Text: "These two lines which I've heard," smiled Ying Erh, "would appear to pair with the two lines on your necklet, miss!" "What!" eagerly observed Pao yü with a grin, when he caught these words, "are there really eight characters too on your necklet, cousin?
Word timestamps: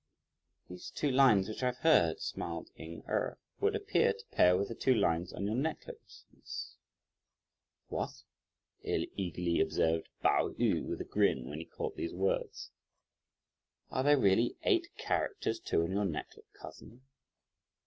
"These 0.67 0.89
two 0.89 1.11
lines 1.11 1.47
which 1.47 1.61
I've 1.61 1.77
heard," 1.77 2.19
smiled 2.21 2.71
Ying 2.75 3.03
Erh, 3.07 3.37
"would 3.59 3.75
appear 3.75 4.13
to 4.13 4.25
pair 4.31 4.57
with 4.57 4.69
the 4.69 4.73
two 4.73 4.95
lines 4.95 5.31
on 5.31 5.45
your 5.45 5.53
necklet, 5.53 6.01
miss!" 6.35 6.73
"What!" 7.89 8.23
eagerly 8.81 9.61
observed 9.61 10.09
Pao 10.23 10.53
yü 10.53 10.83
with 10.87 11.01
a 11.01 11.05
grin, 11.05 11.47
when 11.47 11.59
he 11.59 11.65
caught 11.65 11.97
these 11.97 12.15
words, 12.15 12.71
"are 13.91 14.01
there 14.01 14.17
really 14.17 14.55
eight 14.63 14.87
characters 14.97 15.59
too 15.59 15.83
on 15.83 15.91
your 15.91 16.05
necklet, 16.05 16.47
cousin? 16.51 17.03